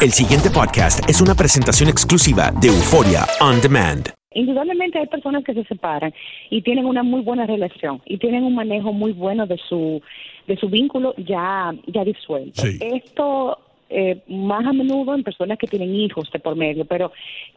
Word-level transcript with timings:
El 0.00 0.12
siguiente 0.12 0.48
podcast 0.50 1.08
es 1.10 1.20
una 1.20 1.34
presentación 1.34 1.88
exclusiva 1.88 2.52
de 2.60 2.68
Euforia 2.68 3.26
On 3.40 3.60
Demand. 3.60 4.10
Indudablemente 4.32 4.98
hay 4.98 5.06
personas 5.06 5.42
que 5.42 5.54
se 5.54 5.64
separan 5.64 6.14
y 6.50 6.62
tienen 6.62 6.86
una 6.86 7.02
muy 7.02 7.22
buena 7.22 7.46
relación 7.46 8.00
y 8.06 8.18
tienen 8.18 8.44
un 8.44 8.54
manejo 8.54 8.92
muy 8.92 9.12
bueno 9.12 9.46
de 9.46 9.58
su 9.68 10.00
de 10.46 10.56
su 10.56 10.68
vínculo 10.68 11.14
ya 11.16 11.74
ya 11.88 12.04
disuelto. 12.04 12.62
Sí. 12.62 12.78
Esto 12.80 13.58
eh, 13.90 14.22
más 14.28 14.64
a 14.66 14.72
menudo 14.72 15.14
en 15.16 15.24
personas 15.24 15.58
que 15.58 15.66
tienen 15.66 15.92
hijos 15.94 16.30
de 16.30 16.38
por 16.38 16.54
medio, 16.54 16.84
pero 16.84 17.10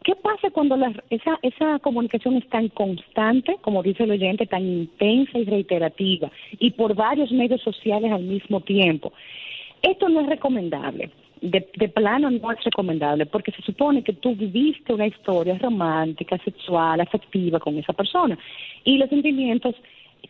¿qué 0.04 0.16
pasa 0.16 0.50
cuando 0.50 0.76
la- 0.78 0.94
esa 1.12 1.38
esa 1.44 1.78
comunicación 1.80 2.38
es 2.38 2.50
tan 2.50 2.70
constante, 2.70 3.58
como 3.62 3.84
dice 3.84 4.04
el 4.06 4.12
oyente, 4.12 4.48
tan 4.48 4.64
intensa 4.66 5.38
y 5.38 5.46
reiterativa 5.46 6.32
y 6.58 6.72
por 6.72 6.96
varios 6.96 7.32
medios 7.32 7.62
sociales 7.62 8.12
al 8.12 8.24
mismo 8.24 8.62
tiempo? 8.62 9.14
Esto 9.84 10.10
no 10.10 10.22
es 10.22 10.28
recomendable. 10.28 11.10
De, 11.42 11.68
de 11.76 11.90
plano 11.90 12.30
no 12.30 12.52
es 12.52 12.64
recomendable 12.64 13.26
porque 13.26 13.52
se 13.52 13.64
supone 13.64 14.04
que 14.04 14.14
tú 14.14 14.36
viviste 14.36 14.94
una 14.94 15.08
historia 15.08 15.58
romántica, 15.58 16.38
sexual, 16.38 17.02
afectiva 17.02 17.60
con 17.60 17.76
esa 17.80 17.94
persona 17.94 18.38
y 18.84 19.00
los 19.00 19.10
sentimientos 19.10 19.76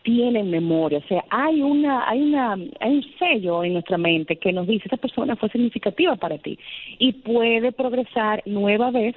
tienen 0.02 0.50
memoria, 0.50 0.98
o 0.98 1.08
sea, 1.08 1.24
hay 1.30 1.62
una, 1.62 2.08
hay 2.08 2.22
una, 2.22 2.52
hay 2.80 2.96
un 2.96 3.04
sello 3.18 3.62
en 3.62 3.74
nuestra 3.74 3.98
mente 3.98 4.36
que 4.36 4.52
nos 4.52 4.66
dice 4.66 4.84
esa 4.86 4.96
persona 4.96 5.36
fue 5.36 5.50
significativa 5.50 6.16
para 6.16 6.38
ti 6.38 6.58
y 6.98 7.12
puede 7.12 7.72
progresar 7.72 8.42
nueva 8.46 8.90
vez 8.90 9.14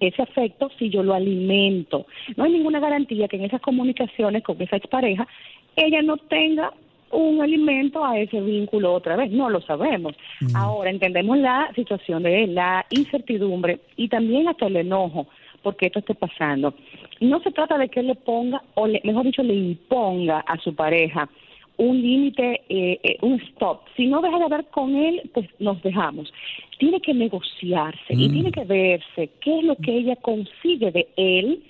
ese 0.00 0.22
afecto 0.22 0.70
si 0.78 0.88
yo 0.88 1.02
lo 1.02 1.14
alimento. 1.14 2.06
No 2.36 2.44
hay 2.44 2.52
ninguna 2.52 2.80
garantía 2.80 3.28
que 3.28 3.36
en 3.36 3.44
esas 3.44 3.60
comunicaciones 3.60 4.42
con 4.42 4.60
esa 4.60 4.76
expareja 4.76 5.28
ella 5.76 6.02
no 6.02 6.16
tenga 6.16 6.72
un 7.10 7.40
alimento 7.42 8.04
a 8.04 8.18
ese 8.18 8.40
vínculo 8.40 8.92
otra 8.94 9.16
vez, 9.16 9.30
no 9.30 9.50
lo 9.50 9.60
sabemos. 9.62 10.14
Ahora 10.54 10.90
entendemos 10.90 11.38
la 11.38 11.70
situación 11.74 12.22
de 12.22 12.46
la 12.46 12.86
incertidumbre 12.90 13.80
y 13.96 14.08
también 14.08 14.48
hasta 14.48 14.66
el 14.66 14.76
enojo 14.76 15.26
porque 15.62 15.86
esto 15.86 15.98
esté 15.98 16.14
pasando. 16.14 16.72
No 17.20 17.40
se 17.40 17.50
trata 17.50 17.76
de 17.76 17.88
que 17.88 18.00
él 18.00 18.06
le 18.06 18.14
ponga, 18.14 18.62
o 18.74 18.86
le- 18.86 19.02
mejor 19.04 19.24
dicho, 19.24 19.42
le 19.42 19.54
imponga 19.54 20.40
a 20.40 20.56
su 20.58 20.74
pareja 20.74 21.28
un 21.76 22.00
límite, 22.00 22.60
eh, 22.68 23.00
eh, 23.02 23.16
un 23.22 23.40
stop. 23.40 23.80
Si 23.96 24.06
no 24.06 24.20
deja 24.20 24.38
de 24.38 24.44
hablar 24.44 24.66
con 24.70 24.94
él, 24.96 25.22
pues 25.32 25.46
nos 25.58 25.82
dejamos. 25.82 26.32
Tiene 26.78 27.00
que 27.00 27.14
negociarse 27.14 28.12
y 28.14 28.28
tiene 28.30 28.52
que 28.52 28.64
verse 28.64 29.30
qué 29.40 29.58
es 29.58 29.64
lo 29.64 29.76
que 29.76 29.96
ella 29.98 30.16
consigue 30.16 30.90
de 30.90 31.08
él 31.16 31.62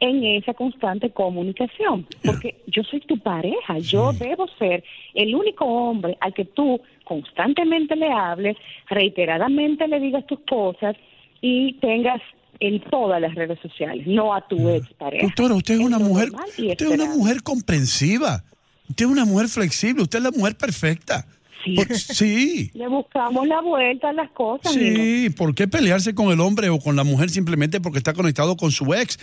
en 0.00 0.24
esa 0.24 0.54
constante 0.54 1.10
comunicación. 1.10 2.06
Porque 2.24 2.62
yo 2.66 2.82
soy 2.84 3.00
tu 3.00 3.18
pareja, 3.18 3.78
yo 3.78 4.12
debo 4.12 4.46
ser 4.58 4.84
el 5.14 5.34
único 5.34 5.64
hombre 5.64 6.16
al 6.20 6.34
que 6.34 6.44
tú 6.44 6.80
constantemente 7.04 7.96
le 7.96 8.10
hables, 8.12 8.56
reiteradamente 8.88 9.88
le 9.88 10.00
digas 10.00 10.26
tus 10.26 10.40
cosas 10.40 10.96
y 11.40 11.74
tengas 11.74 12.20
en 12.60 12.80
todas 12.80 13.20
las 13.20 13.34
redes 13.34 13.58
sociales, 13.60 14.06
no 14.06 14.34
a 14.34 14.46
tu 14.46 14.68
ex 14.68 14.92
pareja. 14.94 15.26
Doctora, 15.26 15.54
usted 15.54 15.74
es 15.74 15.80
una 15.80 15.98
mujer, 15.98 16.30
usted 16.30 16.86
es 16.86 16.90
una 16.90 17.06
mujer 17.06 17.42
comprensiva. 17.42 18.42
Usted 18.88 19.04
es 19.04 19.10
una 19.10 19.26
mujer 19.26 19.48
flexible, 19.48 20.02
usted 20.02 20.18
es 20.18 20.24
la 20.24 20.30
mujer 20.30 20.56
perfecta. 20.56 21.26
Sí. 21.64 21.74
Por- 21.74 21.96
sí. 21.96 22.70
Le 22.74 22.88
buscamos 22.88 23.46
la 23.48 23.60
vuelta 23.60 24.10
a 24.10 24.12
las 24.12 24.30
cosas. 24.30 24.72
Sí, 24.72 25.28
¿por 25.36 25.54
qué 25.54 25.66
pelearse 25.68 26.14
con 26.14 26.30
el 26.32 26.40
hombre 26.40 26.68
o 26.68 26.78
con 26.78 26.96
la 26.96 27.04
mujer 27.04 27.30
simplemente 27.30 27.80
porque 27.80 27.98
está 27.98 28.12
conectado 28.12 28.56
con 28.56 28.70
su 28.70 28.94
ex? 28.94 29.16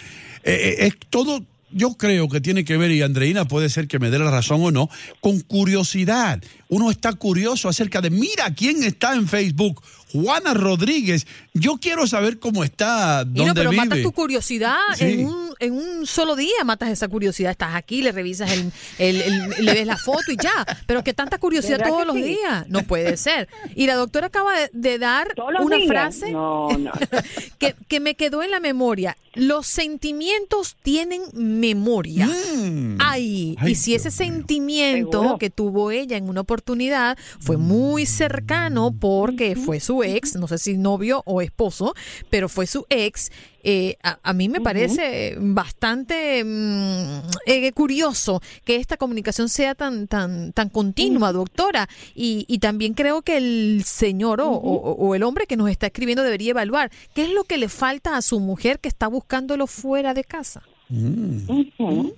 Eh, 0.44 0.76
eh, 0.80 0.88
es 0.88 0.94
todo, 1.10 1.44
yo 1.72 1.96
creo 1.96 2.28
que 2.30 2.42
tiene 2.42 2.64
que 2.66 2.78
ver, 2.78 2.92
y 2.92 3.02
Andreina 3.02 3.46
puede 3.46 3.70
ser 3.70 3.88
que 3.88 4.00
me 4.00 4.10
dé 4.10 4.20
la 4.20 4.30
razón 4.32 4.62
o 4.64 4.72
no, 4.72 4.90
con 5.22 5.40
curiosidad. 5.42 6.42
Uno 6.68 6.92
está 6.92 7.14
curioso 7.14 7.70
acerca 7.70 8.02
de, 8.02 8.10
mira 8.10 8.54
quién 8.56 8.84
está 8.84 9.14
en 9.16 9.28
Facebook, 9.28 9.82
Juana 10.12 10.54
Rodríguez. 10.54 11.28
Yo 11.54 11.78
quiero 11.78 12.08
saber 12.08 12.40
cómo 12.40 12.64
está, 12.64 13.24
dónde 13.26 13.46
no, 13.46 13.54
pero 13.54 13.70
vive. 13.72 13.84
matas 13.86 14.02
tu 14.02 14.12
curiosidad 14.12 14.78
Sí. 14.96 15.06
en, 15.06 15.26
un, 15.26 15.50
en 15.60 15.74
un 15.74 16.06
solo 16.06 16.36
día, 16.36 16.54
matas 16.66 16.90
esa 16.90 17.08
curiosidad. 17.08 17.52
Estás 17.52 17.76
aquí, 17.76 18.02
le 18.02 18.12
revisas 18.12 18.52
el, 18.52 18.72
el- 19.00 19.22
el- 19.22 19.66
le 19.66 19.74
ves 19.74 19.86
la 19.88 19.98
foto 19.98 20.32
y 20.32 20.38
ya. 20.38 20.66
Pero 20.88 21.04
que 21.04 21.14
tanta 21.14 21.38
curiosidad 21.38 21.78
¿Verdad 21.80 21.92
todos 21.94 22.08
los 22.08 22.16
sí? 22.16 22.24
días. 22.24 22.68
No 22.70 22.84
puede 22.84 23.18
ser. 23.18 23.48
Y 23.76 23.88
la 23.88 23.96
doctora 23.96 24.28
acaba 24.28 24.58
de, 24.60 24.70
de 24.74 25.00
dar 25.00 25.34
¿Todos 25.36 25.54
los 25.54 25.62
una 25.66 25.76
días? 25.78 25.88
frase 25.88 26.32
No, 26.32 26.70
no. 26.78 26.92
que, 27.60 27.76
que 27.88 28.00
me 28.00 28.16
quedó 28.16 28.44
en 28.44 28.52
la 28.52 28.60
memoria. 28.60 29.18
Los 29.34 29.68
sentimientos 29.68 30.78
tienen 30.82 31.22
memoria. 31.34 32.26
Mm. 32.28 32.98
Ay, 33.00 33.56
Ay, 33.60 33.72
y 33.72 33.76
si 33.76 33.94
ese 33.96 34.10
Dios 34.10 34.14
sentimiento 34.16 35.38
que 35.40 35.50
tuvo 35.50 35.92
ella 35.92 36.16
en 36.18 36.30
una 36.30 36.42
oportunidad 36.42 37.18
fue 37.40 37.58
muy 37.58 38.06
cercano 38.06 38.94
porque 38.98 39.56
fue 39.56 39.80
su 39.80 40.04
ex, 40.04 40.36
no 40.36 40.48
sé 40.48 40.58
si 40.58 40.78
novio 40.78 41.22
o 41.26 41.42
esposo, 41.42 41.94
pero 42.30 42.48
fue 42.50 42.68
su 42.68 42.86
ex. 42.90 43.32
Eh, 43.68 43.98
a, 44.04 44.20
a 44.22 44.34
mí 44.34 44.48
me 44.48 44.60
parece 44.62 45.36
bastante 45.40 46.44
mm, 46.46 47.20
eh, 47.48 47.72
curioso 47.74 48.40
que 48.64 48.76
esta 48.76 48.96
comunicación 48.96 49.50
sea 49.50 49.74
tan 49.74 50.08
tan 50.08 50.54
tan 50.54 50.70
continua, 50.70 51.32
doctora. 51.32 51.90
Y, 52.14 52.46
y 52.48 52.60
también 52.60 52.94
creo 52.94 53.24
que 53.24 53.38
el 53.38 53.82
señor 53.84 54.40
o, 54.42 54.50
o- 54.52 54.92
o 55.08 55.16
el 55.16 55.24
hombre 55.24 55.48
que 55.48 55.58
nos 55.58 55.70
está 55.70 55.88
escribiendo 55.88 56.22
debería 56.24 56.52
evaluar 56.52 56.92
qué 57.16 57.24
es 57.24 57.32
lo 57.32 57.44
que 57.44 57.58
le 57.58 57.68
falta 57.68 58.16
a 58.18 58.22
su 58.22 58.40
mujer 58.40 58.80
que 58.80 58.88
está 58.88 59.08
buscándolo 59.08 59.66
fuera 59.68 60.14
de 60.14 60.24
casa. 60.24 60.62
Ujú. 60.88 62.14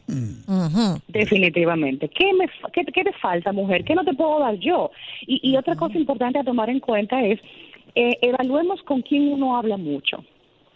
Ujú. 0.47 1.01
Definitivamente. 1.07 2.09
¿Qué, 2.09 2.33
me, 2.33 2.47
fa- 2.47 2.69
qué, 2.73 2.83
qué 2.85 3.03
te 3.03 3.13
falta, 3.13 3.51
mujer? 3.53 3.83
¿Qué 3.85 3.95
no 3.95 4.03
te 4.03 4.13
puedo 4.13 4.39
dar 4.39 4.55
yo? 4.59 4.91
Y, 5.25 5.39
y 5.51 5.55
otra 5.57 5.75
cosa 5.75 5.97
importante 5.97 6.39
a 6.39 6.43
tomar 6.43 6.69
en 6.69 6.79
cuenta 6.81 7.21
es, 7.25 7.39
eh, 7.95 8.17
evaluemos 8.21 8.81
con 8.83 9.01
quién 9.01 9.29
uno 9.31 9.55
habla 9.57 9.77
mucho. 9.77 10.23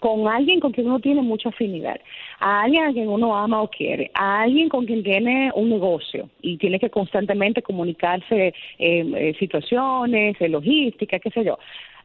Con 0.01 0.27
alguien 0.27 0.59
con 0.59 0.71
quien 0.71 0.87
uno 0.87 0.99
tiene 0.99 1.21
mucha 1.21 1.49
afinidad, 1.49 1.99
a 2.39 2.63
alguien 2.63 2.85
a 2.85 2.91
quien 2.91 3.07
uno 3.07 3.37
ama 3.37 3.61
o 3.61 3.69
quiere, 3.69 4.09
a 4.15 4.41
alguien 4.41 4.67
con 4.67 4.87
quien 4.87 5.03
tiene 5.03 5.51
un 5.53 5.69
negocio 5.69 6.27
y 6.41 6.57
tiene 6.57 6.79
que 6.79 6.89
constantemente 6.89 7.61
comunicarse 7.61 8.47
eh, 8.47 8.53
eh, 8.79 9.35
situaciones, 9.37 10.35
eh, 10.39 10.49
logística, 10.49 11.19
qué 11.19 11.29
sé 11.29 11.43
yo. 11.43 11.59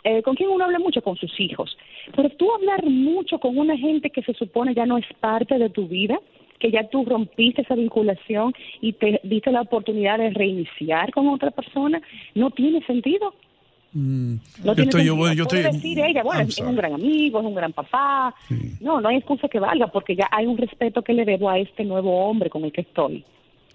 Eh, 0.05 0.23
¿Con 0.23 0.37
quién 0.37 0.51
uno 0.51 0.67
habla 0.67 0.79
mucho? 0.79 1.01
Con 1.01 1.17
sus 1.17 1.33
hijos. 1.41 1.77
Pero 2.15 2.29
tú 2.31 2.53
hablar 2.55 2.85
mucho 2.85 3.41
con 3.41 3.59
una 3.59 3.79
gente 3.79 4.11
que 4.11 4.23
se 4.23 4.35
supone 4.35 4.75
ya 4.75 4.85
no 4.85 4.99
es 4.99 5.07
parte 5.19 5.59
de 5.59 5.71
tu 5.71 5.89
vida, 5.89 6.21
que 6.59 6.71
ya 6.71 6.89
tú 6.91 7.05
rompiste 7.05 7.63
esa 7.63 7.75
vinculación 7.75 8.53
y 8.81 8.93
te 8.93 9.21
diste 9.25 9.51
la 9.51 9.63
oportunidad 9.63 10.19
de 10.19 10.31
reiniciar 10.31 11.11
con 11.13 11.29
otra 11.29 11.51
persona, 11.51 12.01
no 12.35 12.51
tiene 12.51 12.85
sentido. 12.85 13.35
Mm. 13.93 14.35
No 14.65 14.75
Yo 14.75 14.83
estoy- 14.83 15.05
yo- 15.05 15.33
yo 15.33 15.43
estoy- 15.45 15.63
decir 15.63 15.99
ella, 16.01 16.23
bueno, 16.23 16.41
I'm 16.41 16.49
es 16.49 16.59
un 16.59 16.77
gran 16.77 16.93
amigo, 16.95 17.41
es 17.41 17.47
un 17.47 17.55
gran 17.55 17.73
papá. 17.73 18.35
Sí. 18.49 18.73
No, 18.81 19.01
no 19.01 19.09
hay 19.09 19.17
excusa 19.17 19.49
que 19.49 19.59
valga 19.59 19.87
porque 19.87 20.15
ya 20.17 20.29
hay 20.31 20.47
un 20.47 20.57
respeto 20.59 21.03
que 21.03 21.13
le 21.15 21.25
debo 21.25 21.49
a 21.49 21.59
este 21.59 21.85
nuevo 21.85 22.27
hombre 22.29 22.51
con 22.51 22.65
el 22.65 22.73
que 22.73 22.83
estoy. 22.83 23.25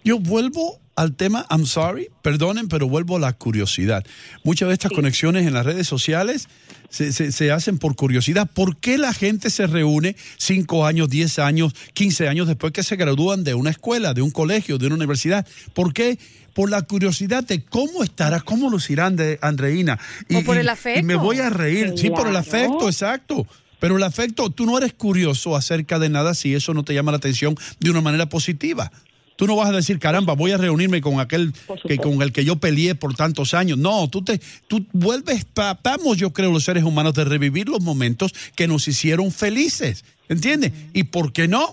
Yo 0.04 0.20
vuelvo 0.20 0.80
al 0.96 1.16
tema, 1.16 1.46
I'm 1.50 1.66
sorry, 1.66 2.10
perdonen, 2.22 2.68
pero 2.68 2.88
vuelvo 2.88 3.18
a 3.18 3.20
la 3.20 3.34
curiosidad. 3.34 4.04
Muchas 4.44 4.68
de 4.68 4.74
estas 4.74 4.92
conexiones 4.92 5.48
en 5.48 5.54
las 5.54 5.66
redes 5.66 5.88
sociales 5.88 6.48
se, 6.90 7.14
se- 7.14 7.32
se 7.32 7.52
hacen 7.52 7.78
por 7.78 7.96
curiosidad. 7.96 8.50
¿Por 8.54 8.78
qué 8.78 8.98
la 8.98 9.14
gente 9.14 9.50
se 9.50 9.68
reúne 9.68 10.16
5 10.38 10.86
años, 10.86 11.10
10 11.10 11.40
años, 11.40 11.74
15 11.94 12.28
años 12.28 12.48
después 12.48 12.74
que 12.74 12.84
se 12.84 12.98
gradúan 12.98 13.44
de 13.44 13.54
una 13.54 13.70
escuela, 13.70 14.14
de 14.14 14.22
un 14.22 14.32
colegio, 14.32 14.78
de 14.78 14.88
una 14.88 14.96
universidad? 14.96 15.48
¿Por 15.74 15.94
qué? 15.94 16.20
Por 16.54 16.70
la 16.70 16.82
curiosidad 16.82 17.44
de 17.46 17.64
cómo 17.64 18.04
estará, 18.04 18.42
cómo 18.42 18.70
lucirá 18.70 19.08
Ande- 19.10 19.40
Andreina. 19.42 19.98
O 20.36 20.44
por 20.44 20.58
el 20.58 20.66
Y 20.66 20.70
afecto. 20.70 21.04
me 21.06 21.16
voy 21.16 21.40
a 21.40 21.50
reír, 21.50 21.94
sí, 21.96 22.10
por 22.10 22.28
el 22.28 22.36
afecto, 22.36 22.88
exacto. 22.90 23.48
Pero 23.80 23.96
el 23.98 24.04
afecto, 24.04 24.50
tú 24.50 24.66
no 24.66 24.78
eres 24.78 24.94
curioso 24.94 25.56
acerca 25.56 25.98
de 25.98 26.10
nada 26.10 26.34
si 26.36 26.54
eso 26.54 26.74
no 26.74 26.84
te 26.84 26.94
llama 26.94 27.12
la 27.12 27.18
atención 27.18 27.56
de 27.80 27.90
una 27.90 28.02
manera 28.02 28.28
positiva. 28.28 28.92
Tú 29.36 29.48
no 29.48 29.56
vas 29.56 29.70
a 29.70 29.72
decir, 29.72 29.98
caramba, 30.00 30.34
voy 30.34 30.52
a 30.52 30.58
reunirme 30.58 31.02
con 31.02 31.20
aquel 31.20 31.54
que, 31.88 31.98
con 31.98 32.22
el 32.22 32.32
que 32.32 32.46
yo 32.46 32.58
peleé 32.58 32.96
por 32.96 33.16
tantos 33.16 33.54
años. 33.54 33.78
No, 33.78 34.08
tú 34.10 34.24
te, 34.24 34.40
tú 34.68 34.86
vuelves, 34.94 35.48
tratamos, 35.54 36.18
yo 36.18 36.32
creo, 36.32 36.52
los 36.52 36.64
seres 36.64 36.84
humanos 36.84 37.14
de 37.14 37.26
revivir 37.26 37.68
los 37.68 37.82
momentos 37.82 38.34
que 38.56 38.68
nos 38.68 38.88
hicieron 38.88 39.32
felices. 39.32 40.06
¿Entiendes? 40.30 40.72
¿Y 40.94 41.06
por 41.06 41.34
qué 41.34 41.48
no? 41.48 41.70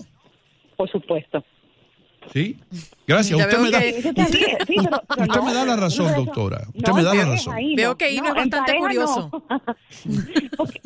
Por 0.76 0.90
supuesto. 0.90 1.44
Sí. 2.32 2.56
Gracias. 3.06 3.40
Usted 3.40 3.58
me 3.58 3.70
da, 3.70 3.80
sí, 3.80 3.94
pero- 4.02 5.02
pero 5.08 5.22
usted 5.22 5.26
no, 5.36 5.42
me 5.44 5.54
da 5.54 5.64
la 5.64 5.76
razón, 5.76 6.12
no, 6.12 6.25
doctora. 6.25 6.62
Usted 6.75 6.88
no, 6.88 6.94
me 6.94 7.02
da 7.02 7.14
la 7.14 7.25
razón. 7.25 7.54
ahí 7.54 7.75
Veo 7.75 7.96
que 7.96 8.10
Hino 8.12 8.25
No, 8.25 8.28
es 8.30 8.34
bastante 8.36 8.76
curioso. 8.78 9.30
Porque- 10.56 10.80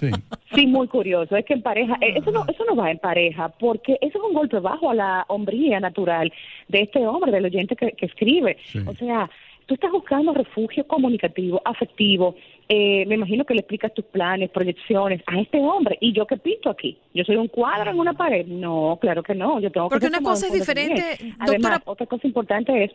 Sí. 0.00 0.10
Sí, 0.54 0.66
muy 0.66 0.86
curioso. 0.88 1.36
Es 1.36 1.44
que 1.46 1.54
en 1.54 1.62
pareja, 1.62 1.94
eh, 2.00 2.14
eso 2.18 2.30
no, 2.30 2.44
eso 2.48 2.64
no 2.68 2.76
va 2.76 2.90
en 2.90 2.98
pareja, 2.98 3.48
porque 3.60 3.96
eso 4.00 4.18
es 4.18 4.24
un 4.24 4.34
golpe 4.34 4.58
bajo 4.58 4.90
a 4.90 4.94
la 4.94 5.24
hombría 5.28 5.80
natural 5.80 6.32
de 6.68 6.82
este 6.82 7.06
hombre, 7.06 7.30
del 7.32 7.44
oyente 7.46 7.74
que, 7.76 7.92
que 7.92 8.06
escribe. 8.06 8.56
Sí. 8.70 8.80
O 8.86 8.94
sea, 8.94 9.30
tú 9.66 9.74
estás 9.74 9.90
buscando 9.90 10.32
refugio 10.34 10.86
comunicativo, 10.86 11.60
afectivo. 11.64 12.34
Eh, 12.68 13.04
me 13.06 13.14
imagino 13.16 13.44
que 13.44 13.54
le 13.54 13.60
explicas 13.60 13.92
tus 13.94 14.04
planes, 14.06 14.50
proyecciones 14.50 15.22
a 15.26 15.38
este 15.40 15.58
hombre. 15.58 15.98
¿Y 16.00 16.12
yo 16.14 16.26
qué 16.26 16.36
pinto 16.36 16.70
aquí? 16.70 16.98
¿Yo 17.12 17.24
soy 17.24 17.36
un 17.36 17.48
cuadro 17.48 17.90
en 17.90 17.98
una 17.98 18.14
pared? 18.14 18.46
No, 18.46 18.98
claro 19.00 19.22
que 19.22 19.34
no. 19.34 19.60
Yo 19.60 19.70
tengo 19.70 19.88
Porque 19.88 20.06
que 20.06 20.08
una 20.10 20.20
cosa 20.20 20.46
es 20.46 20.52
diferente. 20.52 21.02
Además, 21.38 21.72
doctora- 21.72 21.82
otra 21.84 22.06
cosa 22.06 22.26
importante 22.26 22.84
es 22.84 22.90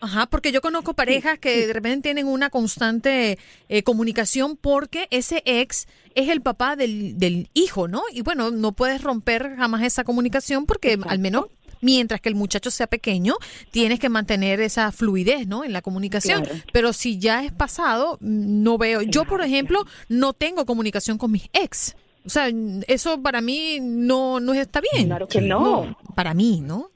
Ajá, 0.00 0.26
porque 0.26 0.52
yo 0.52 0.60
conozco 0.60 0.92
parejas 0.92 1.38
que 1.38 1.66
de 1.66 1.72
repente 1.72 2.02
tienen 2.02 2.26
una 2.26 2.50
constante 2.50 3.38
eh, 3.70 3.82
comunicación 3.84 4.58
porque 4.60 5.06
ese 5.10 5.42
ex 5.46 5.86
es 6.14 6.28
el 6.28 6.42
papá 6.42 6.76
del, 6.76 7.18
del 7.18 7.48
hijo, 7.54 7.88
¿no? 7.88 8.02
Y 8.12 8.20
bueno, 8.20 8.50
no 8.50 8.72
puedes 8.72 9.02
romper 9.02 9.56
jamás 9.56 9.82
esa 9.82 10.04
comunicación 10.04 10.66
porque 10.66 10.98
al 11.08 11.20
menos 11.20 11.46
mientras 11.84 12.20
que 12.20 12.28
el 12.30 12.34
muchacho 12.34 12.70
sea 12.70 12.86
pequeño, 12.86 13.34
tienes 13.70 14.00
que 14.00 14.08
mantener 14.08 14.60
esa 14.60 14.90
fluidez, 14.90 15.46
¿no? 15.46 15.62
En 15.64 15.72
la 15.72 15.82
comunicación. 15.82 16.42
Claro. 16.42 16.58
Pero 16.72 16.92
si 16.92 17.18
ya 17.18 17.44
es 17.44 17.52
pasado, 17.52 18.18
no 18.20 18.78
veo. 18.78 19.02
Yo, 19.02 19.24
por 19.24 19.42
ejemplo, 19.42 19.84
no 20.08 20.32
tengo 20.32 20.64
comunicación 20.66 21.18
con 21.18 21.30
mis 21.30 21.48
ex. 21.52 21.94
O 22.26 22.30
sea, 22.30 22.48
eso 22.88 23.20
para 23.20 23.40
mí 23.42 23.78
no, 23.80 24.40
no 24.40 24.54
está 24.54 24.80
bien. 24.92 25.06
Claro 25.08 25.28
que 25.28 25.42
no. 25.42 25.96
Para 26.14 26.32
mí, 26.32 26.60
¿no? 26.62 26.90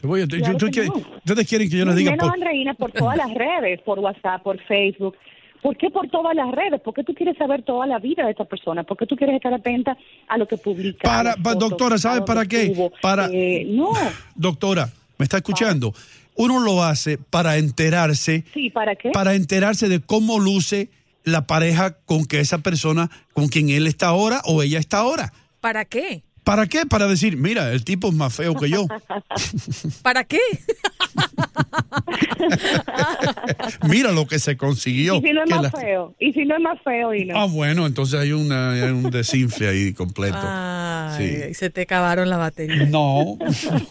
Te 0.00 0.06
voy 0.06 0.26
que 0.28 0.86
no. 0.86 0.94
Ustedes 1.24 1.48
quieren 1.48 1.68
que 1.70 1.76
yo 1.76 1.84
les 1.84 1.96
diga. 1.96 2.12
Menos 2.12 2.26
por- 2.28 2.34
Andreina 2.34 2.74
por 2.74 2.92
todas 2.92 3.16
las 3.16 3.32
redes, 3.34 3.80
por 3.82 3.98
WhatsApp, 3.98 4.42
por 4.42 4.60
Facebook. 4.64 5.16
¿Por 5.62 5.76
qué 5.76 5.90
por 5.90 6.08
todas 6.08 6.34
las 6.36 6.50
redes? 6.52 6.80
¿Por 6.80 6.94
qué 6.94 7.02
tú 7.04 7.14
quieres 7.14 7.36
saber 7.36 7.62
toda 7.62 7.86
la 7.86 7.98
vida 7.98 8.24
de 8.24 8.30
esta 8.30 8.44
persona? 8.44 8.84
¿Por 8.84 8.96
qué 8.96 9.06
tú 9.06 9.16
quieres 9.16 9.36
estar 9.36 9.52
atenta 9.52 9.96
a 10.28 10.38
lo 10.38 10.46
que 10.46 10.56
publica? 10.56 11.00
Para- 11.02 11.20
a 11.32 11.34
las 11.34 11.36
pa- 11.36 11.52
fotos, 11.52 11.70
doctora, 11.70 11.98
¿sabe 11.98 12.18
a 12.20 12.24
para 12.24 12.46
qué? 12.46 12.62
estuvo? 12.66 12.92
Para- 13.02 13.28
Eh, 13.32 13.64
no, 13.68 13.90
Doctora, 14.34 14.88
¿me 15.18 15.24
está 15.24 15.36
escuchando? 15.38 15.92
Uno 16.36 16.60
lo 16.60 16.84
hace 16.84 17.18
para 17.18 17.56
enterarse, 17.56 18.44
sí, 18.54 18.70
¿para 18.70 18.94
qué? 18.94 19.10
para 19.10 19.34
enterarse 19.34 19.88
de 19.88 20.00
cómo 20.00 20.38
luce 20.38 20.88
la 21.24 21.46
pareja 21.48 21.94
con 22.06 22.24
que 22.24 22.38
esa 22.40 22.58
persona, 22.58 23.10
con 23.32 23.48
quien 23.48 23.70
él 23.70 23.86
está 23.88 24.06
ahora 24.06 24.40
o 24.44 24.62
ella 24.62 24.78
está 24.78 24.98
ahora. 24.98 25.32
¿Para 25.60 25.84
qué? 25.84 26.22
¿Para 26.44 26.66
qué? 26.68 26.86
Para 26.86 27.08
decir, 27.08 27.36
mira, 27.36 27.72
el 27.72 27.84
tipo 27.84 28.08
es 28.08 28.14
más 28.14 28.32
feo 28.34 28.54
que 28.54 28.70
yo. 28.70 28.86
¿Para 30.02 30.22
qué? 30.24 30.38
Mira 33.88 34.12
lo 34.12 34.26
que 34.26 34.38
se 34.38 34.56
consiguió. 34.56 35.16
¿Y 35.16 35.20
si 35.22 35.32
no 35.32 35.42
es 35.42 35.48
Que 35.48 35.54
más 35.54 35.62
la- 35.62 35.70
feo? 35.70 36.14
¿Y 36.18 36.32
si 36.32 36.44
no 36.44 36.56
es 36.56 36.60
más 36.62 36.80
feo, 36.82 37.14
y 37.14 37.24
no? 37.24 37.38
Ah, 37.38 37.46
bueno, 37.46 37.86
entonces 37.86 38.20
hay, 38.20 38.32
una, 38.32 38.72
hay 38.72 38.90
un 38.90 39.10
desinfle 39.10 39.68
ahí 39.68 39.92
completo. 39.94 40.38
Ay, 40.40 41.08
Sí. 41.18 41.54
se 41.54 41.70
te 41.70 41.82
acabaron 41.82 42.28
la 42.30 42.36
batería. 42.36 42.86
No. 42.86 43.38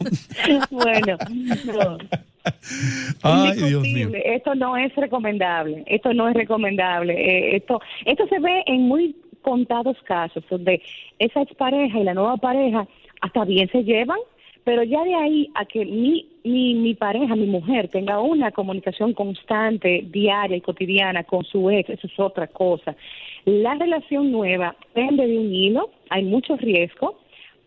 bueno, 0.72 1.18
no. 1.66 1.98
Ay, 3.24 3.58
Dios 3.62 3.82
mío. 3.84 4.10
Esto 4.24 4.56
no 4.56 4.78
es 4.78 4.96
recomendable. 4.96 5.84
Esto 5.88 6.14
no 6.14 6.30
es 6.30 6.36
recomendable. 6.36 7.14
Eh, 7.14 7.56
esto, 7.58 7.82
esto 8.06 8.26
se 8.28 8.40
ve 8.40 8.64
en 8.68 8.84
muy 8.88 9.16
contados 9.42 9.98
casos 10.06 10.44
donde 10.50 10.82
esa 11.20 11.42
expareja 11.42 12.00
y 12.00 12.04
la 12.04 12.14
nueva 12.14 12.38
pareja 12.38 12.88
hasta 13.22 13.46
bien 13.46 13.70
se 13.72 13.84
llevan, 13.84 14.18
pero 14.68 14.84
ya 14.84 15.02
de 15.06 15.16
ahí 15.16 15.50
a 15.56 15.64
que 15.64 15.86
mi, 15.86 16.28
mi, 16.44 16.74
mi 16.74 16.94
pareja, 16.94 17.38
mi 17.38 17.46
mujer, 17.46 17.88
tenga 17.88 18.20
una 18.20 18.52
comunicación 18.52 19.14
constante, 19.14 20.06
diaria 20.12 20.58
y 20.58 20.60
cotidiana 20.60 21.24
con 21.24 21.46
su 21.46 21.70
ex, 21.70 21.90
eso 21.90 22.08
es 22.08 22.20
otra 22.20 22.48
cosa. 22.48 22.94
La 23.46 23.76
relación 23.76 24.30
nueva 24.30 24.76
pende 24.92 25.26
de 25.26 25.38
un 25.38 25.56
hilo, 25.56 25.90
hay 26.10 26.26
mucho 26.26 26.58
riesgo, 26.58 27.18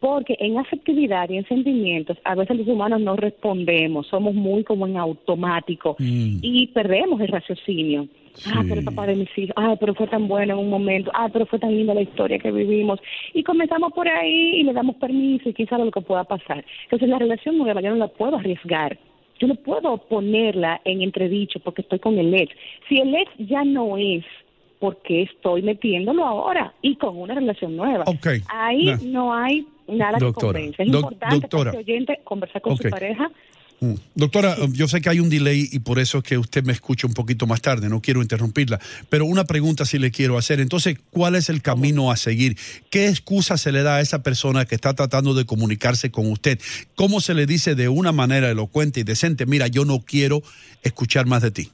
porque 0.01 0.35
en 0.41 0.59
afectividad 0.59 1.29
y 1.29 1.37
en 1.37 1.47
sentimientos 1.47 2.17
a 2.25 2.35
veces 2.35 2.57
los 2.57 2.67
humanos 2.67 3.01
no 3.01 3.17
respondemos, 3.17 4.07
somos 4.07 4.35
muy 4.35 4.65
como 4.65 4.87
en 4.87 4.97
automático 4.97 5.97
Mm. 5.99 6.39
y 6.43 6.67
perdemos 6.69 7.21
el 7.21 7.29
raciocinio. 7.29 8.09
Ah, 8.47 8.61
Sí. 8.63 8.69
pero 8.69 8.81
el 8.81 8.85
papá 8.85 9.07
de 9.07 9.17
mis 9.17 9.39
hijos, 9.39 9.53
ah, 9.57 9.77
pero 9.79 9.93
fue 9.95 10.07
tan 10.07 10.29
bueno 10.29 10.55
en 10.55 10.61
un 10.61 10.71
momento, 10.71 11.11
ah, 11.15 11.29
pero 11.33 11.47
fue 11.47 11.59
tan 11.59 11.77
linda 11.77 11.93
la 11.95 12.01
historia 12.03 12.39
que 12.39 12.51
vivimos. 12.53 13.01
Y 13.35 13.43
comenzamos 13.43 13.93
por 13.93 14.09
ahí 14.09 14.61
y 14.61 14.63
le 14.63 14.73
damos 14.73 14.97
permiso 14.97 15.49
y 15.49 15.53
quién 15.53 15.69
sabe 15.69 15.85
lo 15.85 15.91
que 15.91 16.01
pueda 16.01 16.25
pasar. 16.25 16.65
Entonces 16.85 17.09
la 17.09 17.19
relación 17.19 17.59
nueva 17.59 17.81
yo 17.83 17.91
no 17.91 17.97
la 17.97 18.09
puedo 18.09 18.37
arriesgar. 18.37 18.97
Yo 19.41 19.49
no 19.49 19.55
puedo 19.57 19.97
ponerla 19.99 20.81
en 20.85 21.03
entredicho 21.03 21.59
porque 21.61 21.83
estoy 21.83 21.99
con 21.99 22.19
el 22.19 22.33
ex. 22.35 22.55
Si 22.89 22.99
el 22.99 23.15
ex 23.15 23.31
ya 23.39 23.65
no 23.65 23.97
es, 23.99 24.25
¿por 24.81 25.01
qué 25.03 25.23
estoy 25.23 25.63
metiéndolo 25.63 26.25
ahora 26.27 26.75
y 26.83 26.97
con 26.97 27.17
una 27.17 27.35
relación 27.35 27.77
nueva? 27.77 28.05
Ahí 28.49 28.87
no 29.05 29.33
hay 29.33 29.67
nada 29.87 30.19
Doctora, 30.19 30.59
que 30.59 30.67
convence. 30.67 30.83
Es 30.83 30.91
doc- 30.91 31.03
importante 31.13 31.41
doctora. 31.43 31.71
para 31.71 31.79
oyente 31.81 32.21
conversar 32.25 32.63
con 32.63 32.77
su 32.77 32.89
pareja. 32.91 33.31
Mm. 33.83 33.95
Doctora, 34.15 34.57
yo 34.75 34.89
sé 34.89 35.01
que 35.01 35.09
hay 35.09 35.21
un 35.21 35.31
delay 35.31 35.67
y 35.73 35.79
por 35.79 35.99
eso 35.99 36.19
es 36.19 36.25
que 36.25 36.37
usted 36.37 36.63
me 36.65 36.73
escucha 36.75 37.07
un 37.07 37.15
poquito 37.15 37.47
más 37.47 37.63
tarde, 37.63 37.89
no 37.89 38.03
quiero 38.03 38.21
interrumpirla, 38.21 38.79
pero 39.09 39.25
una 39.25 39.45
pregunta 39.45 39.87
sí 39.87 39.99
le 39.99 40.11
quiero 40.11 40.37
hacer. 40.37 40.61
Entonces, 40.61 40.99
¿cuál 41.11 41.35
es 41.35 41.49
el 41.49 41.63
camino 41.63 42.11
a 42.11 42.17
seguir? 42.19 42.59
¿Qué 42.91 43.09
excusa 43.09 43.57
se 43.57 43.73
le 43.73 43.83
da 43.83 43.97
a 43.97 44.01
esa 44.03 44.23
persona 44.23 44.67
que 44.67 44.75
está 44.75 44.93
tratando 44.93 45.33
de 45.33 45.47
comunicarse 45.47 46.11
con 46.11 46.31
usted? 46.31 46.59
¿Cómo 46.95 47.21
se 47.21 47.33
le 47.33 47.47
dice 47.47 47.75
de 47.75 47.89
una 47.89 48.13
manera 48.13 48.51
elocuente 48.51 49.01
y 49.01 49.03
decente, 49.05 49.47
mira, 49.47 49.67
yo 49.67 49.87
no 49.87 50.01
quiero 50.01 50.43
escuchar 50.83 51.25
más 51.25 51.41
de 51.43 51.51
ti? 51.51 51.71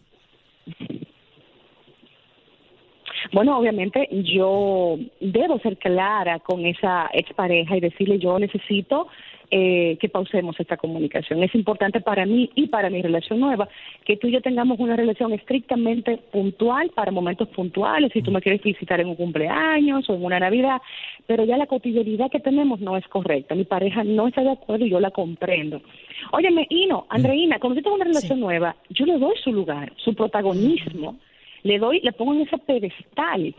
Bueno, 3.33 3.59
obviamente 3.59 4.09
yo 4.11 4.99
debo 5.21 5.59
ser 5.61 5.77
clara 5.79 6.39
con 6.41 6.65
esa 6.67 7.09
expareja 7.13 7.77
y 7.77 7.81
decirle 7.81 8.19
yo 8.19 8.39
necesito 8.39 9.09
eh, 9.49 9.97
que 10.01 10.09
pausemos 10.09 10.59
esta 10.59 10.77
comunicación. 10.77 11.41
Es 11.43 11.55
importante 11.55 12.01
para 12.01 12.27
mí 12.27 12.51
y 12.57 12.67
para 12.67 12.91
mi 12.91 13.01
relación 13.01 13.39
nueva 13.39 13.69
que 14.05 14.17
tú 14.17 14.27
y 14.27 14.33
yo 14.33 14.41
tengamos 14.41 14.81
una 14.81 14.97
relación 14.97 15.33
estrictamente 15.33 16.17
puntual 16.33 16.91
para 16.91 17.13
momentos 17.13 17.47
puntuales, 17.51 18.11
si 18.13 18.23
tú 18.23 18.33
me 18.33 18.41
quieres 18.41 18.61
visitar 18.61 19.01
en 19.01 19.07
un 19.07 19.15
cumpleaños 19.15 20.11
o 20.11 20.15
en 20.15 20.25
una 20.25 20.41
Navidad, 20.41 20.83
pero 21.29 21.45
ya 21.45 21.57
la 21.57 21.67
cotidianidad 21.67 22.29
que 22.29 22.41
tenemos 22.41 22.81
no 22.81 22.97
es 22.97 23.07
correcta. 23.07 23.55
Mi 23.55 23.65
pareja 23.65 24.03
no 24.03 24.27
está 24.27 24.43
de 24.43 24.51
acuerdo 24.51 24.85
y 24.85 24.91
yo 24.91 24.99
la 24.99 25.13
comprendo. 25.13 25.81
Óyeme, 26.33 26.67
Ino, 26.69 27.07
Andreina, 27.09 27.61
cuando 27.61 27.77
yo 27.77 27.85
tengo 27.85 27.97
una 27.97 28.07
relación 28.07 28.41
nueva, 28.41 28.75
yo 28.91 29.07
le 29.07 29.17
doy 29.17 29.37
su 29.45 29.53
lugar, 29.53 29.93
su 29.97 30.13
protagonismo 30.13 31.19
le 31.67 31.79
doy, 31.79 32.01
le 32.03 32.13
pongo 32.13 32.35
en 32.35 32.43
ese 32.43 32.57
pedestal 32.59 33.55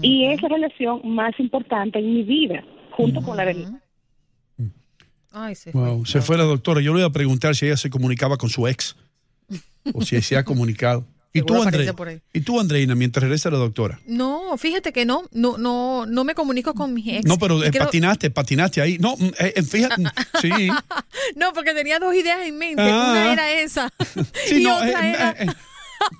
y 0.00 0.26
es 0.26 0.40
la 0.42 0.48
relación 0.48 1.00
más 1.04 1.38
importante 1.38 1.98
en 1.98 2.12
mi 2.14 2.22
vida, 2.22 2.64
junto 2.92 3.20
con 3.22 3.36
la 3.36 3.44
de 3.44 3.54
mi 3.54 3.66
Ay, 5.34 5.54
se 5.54 5.70
Wow, 5.72 6.00
fue. 6.04 6.06
se 6.06 6.20
fue 6.20 6.36
la 6.36 6.44
doctora. 6.44 6.80
Yo 6.82 6.92
le 6.92 7.00
iba 7.00 7.08
a 7.08 7.12
preguntar 7.12 7.54
si 7.56 7.66
ella 7.66 7.76
se 7.78 7.88
comunicaba 7.88 8.36
con 8.36 8.50
su 8.50 8.68
ex 8.68 8.96
o 9.94 10.02
si 10.02 10.20
se 10.20 10.36
ha 10.36 10.44
comunicado. 10.44 11.06
¿Y 11.34 11.40
tú, 12.42 12.60
Andreina, 12.60 12.94
mientras 12.94 13.22
regresa 13.22 13.50
la 13.50 13.56
doctora? 13.56 13.98
No, 14.06 14.54
fíjate 14.58 14.92
que 14.92 15.06
no, 15.06 15.22
no, 15.32 15.56
no, 15.56 16.04
no 16.04 16.24
me 16.24 16.34
comunico 16.34 16.74
con 16.74 16.92
mis 16.92 17.06
ex. 17.08 17.24
No, 17.24 17.38
pero 17.38 17.64
eh, 17.64 17.70
creo- 17.70 17.84
patinaste, 17.86 18.30
patinaste 18.30 18.82
ahí. 18.82 18.98
No, 18.98 19.16
mm, 19.16 19.24
eh, 19.38 19.52
eh, 19.56 19.62
fíjate, 19.62 20.02
sí. 20.42 20.50
No, 21.36 21.52
porque 21.54 21.72
tenía 21.72 21.98
dos 21.98 22.14
ideas 22.14 22.40
en 22.46 22.58
mente. 22.58 22.82
Ah. 22.82 23.08
Una 23.12 23.32
era 23.32 23.50
esa. 23.60 23.88
Sí, 24.46 24.56
y 24.60 24.64
no, 24.64 24.76
otra 24.76 25.08
eh, 25.08 25.36
era. 25.40 25.56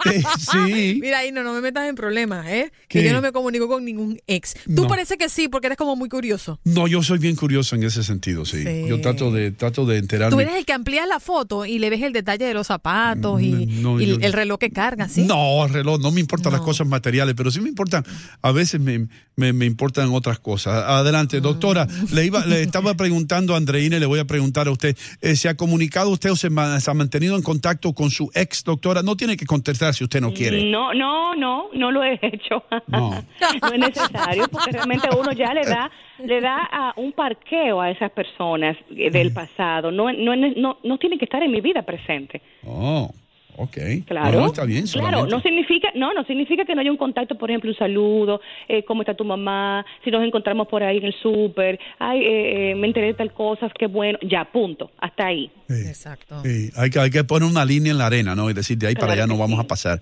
sí. 0.39 0.99
Mira, 1.01 1.19
ahí 1.19 1.33
no, 1.33 1.43
no 1.43 1.53
me 1.53 1.61
metas 1.61 1.89
en 1.89 1.95
problemas, 1.95 2.47
¿eh? 2.49 2.71
¿Qué? 2.89 3.01
Que 3.01 3.07
yo 3.07 3.13
no 3.13 3.21
me 3.23 3.33
comunico 3.33 3.69
con 3.69 3.85
ningún 3.85 4.21
ex. 4.27 4.55
Tú 4.75 4.83
No. 4.83 4.89
parece 4.89 5.17
que 5.17 5.29
sí, 5.29 5.49
porque 5.49 5.67
eres 5.67 5.79
como 5.79 5.97
muy 5.97 6.09
curioso. 6.09 6.61
No, 6.65 6.87
yo 6.87 7.03
soy 7.03 7.19
bien 7.19 7.37
curioso 7.37 7.77
en 7.77 7.85
ese 7.85 8.03
sentido, 8.03 8.45
sí. 8.45 8.63
Sí. 8.63 8.85
Yo 8.89 9.01
trato 9.01 9.31
de, 9.31 9.51
trato 9.53 9.87
de 9.87 9.99
enterarme. 9.99 10.35
Tú 10.35 10.41
eres 10.41 10.55
el 10.57 10.65
que 10.65 10.73
amplías 10.73 11.07
la 11.09 11.21
foto 11.21 11.67
y 11.67 11.79
le 11.79 11.91
ves 11.91 12.03
el 12.03 12.13
detalle 12.13 12.45
de 12.45 12.55
los 12.55 12.67
zapatos 12.67 13.41
y, 13.43 13.53
Mm, 13.53 13.83
no, 13.83 14.01
y 14.01 14.07
yo- 14.07 14.17
el 14.21 14.33
reloj 14.33 14.59
que 14.59 14.71
carga, 14.71 15.09
¿sí? 15.09 15.23
No, 15.25 15.65
el 15.65 15.73
reloj, 15.73 16.01
no 16.01 16.11
me 16.11 16.21
importan 16.21 16.53
las 16.53 16.61
cosas 16.63 16.87
materiales, 16.87 17.35
pero 17.37 17.51
sí 17.51 17.61
me 17.61 17.69
importan, 17.69 18.05
a 18.41 18.53
veces 18.53 18.81
me, 18.81 19.09
me, 19.37 19.53
me 19.53 19.67
importan 19.67 20.11
otras 20.13 20.39
cosas. 20.39 20.85
Adelante, 20.87 21.39
Mm. 21.41 21.43
doctora, 21.43 21.87
le 22.13 22.25
iba, 22.27 22.45
le 22.47 22.63
estaba 22.63 22.95
preguntando 22.95 23.55
a 23.55 23.57
Andreina 23.57 23.97
y 23.97 24.01
le 24.01 24.07
voy 24.07 24.19
a 24.21 24.25
preguntar 24.27 24.69
a 24.69 24.71
usted, 24.71 24.97
eh, 25.21 25.37
¿se 25.37 25.49
ha 25.49 25.57
comunicado 25.57 26.11
usted 26.11 26.31
o 26.31 26.37
se, 26.37 26.49
se 26.81 26.91
ha 26.91 26.95
mantenido 26.95 27.37
en 27.37 27.43
contacto 27.43 27.93
con 27.95 28.11
su 28.11 28.31
ex 28.35 28.63
doctora? 28.65 29.03
No 29.03 29.17
tiene 29.17 29.37
que 29.37 29.47
contestar 29.47 29.72
si 29.75 30.05
usted 30.05 30.21
no 30.21 30.33
quiere. 30.33 30.65
No, 30.65 30.95
no, 30.95 31.35
no, 31.35 31.69
no 31.73 31.91
lo 31.91 32.03
he 32.05 32.19
hecho. 32.23 32.65
No. 32.89 33.11
No 33.11 33.69
es 33.73 33.79
necesario 33.79 34.49
porque 34.49 34.73
realmente 34.73 35.09
uno 35.17 35.33
ya 35.33 35.55
le 35.55 35.63
da 35.65 35.91
le 36.19 36.41
da 36.41 36.69
a 36.71 36.93
un 36.97 37.13
parqueo 37.13 37.81
a 37.81 37.91
esas 37.91 38.11
personas 38.11 38.77
eh, 38.91 39.11
del 39.11 39.33
pasado. 39.33 39.91
No, 39.91 40.13
no, 40.13 40.37
no, 40.37 40.79
no 40.83 40.99
tienen 40.99 41.19
que 41.19 41.25
estar 41.25 41.43
en 41.43 41.51
mi 41.51 41.61
vida 41.61 41.83
presente. 41.83 42.43
Oh, 42.65 43.11
ok. 43.57 43.77
Claro, 44.07 44.33
No, 44.33 44.41
no, 44.41 44.47
está 44.47 44.65
bien, 44.65 44.87
claro, 44.87 45.27
no 45.27 45.41
significa, 45.41 45.89
no, 45.95 46.13
no 46.15 46.25
significa 46.25 46.65
que 46.65 46.75
no 46.75 46.81
haya 46.81 46.91
un 46.91 46.97
contacto, 46.97 47.37
por 47.37 47.51
ejemplo, 47.51 47.71
un 47.71 47.77
saludo, 47.77 48.41
eh, 48.69 48.85
cómo 48.85 49.03
está 49.03 49.15
tu 49.15 49.25
mamá, 49.25 49.85
si 50.05 50.11
nos 50.11 50.23
encontramos 50.25 50.69
por 50.69 50.83
ahí 50.83 50.99
en 50.99 51.05
el 51.05 51.15
súper, 51.15 51.79
ay, 51.99 52.21
eh, 52.21 52.71
eh, 52.71 52.75
me 52.75 52.87
enteré 52.87 53.09
de 53.09 53.15
tal 53.15 53.33
cosa, 53.33 53.71
qué 53.79 53.87
bueno, 53.87 54.19
ya, 54.23 54.45
punto, 54.45 54.91
hasta 54.99 55.27
ahí. 55.27 55.51
Sí. 55.69 55.75
Exacto. 55.87 56.43
Sí, 56.45 56.71
hay, 56.77 56.91
que, 56.91 56.99
hay 57.01 57.11
que 57.11 57.25
poner 57.25 57.49
una 57.49 57.65
línea 57.65 57.93
en 57.93 57.99
la 57.99 58.07
arena, 58.07 58.35
¿no? 58.35 58.51
Y 58.51 58.55
decir, 58.55 58.79
de 58.79 58.89
ahí 58.89 58.95
para 58.95 59.13
allá 59.13 59.27
no 59.27 59.37
vamos 59.37 59.59
sí. 59.59 59.65
a 59.65 59.69
pasar. 59.69 60.01